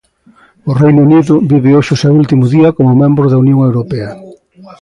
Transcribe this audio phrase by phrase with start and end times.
[0.69, 4.09] O Reino Unido vive hoxe o seu último día como membro da Unión Europea.